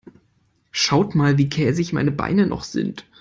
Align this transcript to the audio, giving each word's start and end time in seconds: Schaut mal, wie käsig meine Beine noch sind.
Schaut 0.71 1.13
mal, 1.13 1.37
wie 1.37 1.47
käsig 1.47 1.93
meine 1.93 2.09
Beine 2.09 2.47
noch 2.47 2.63
sind. 2.63 3.05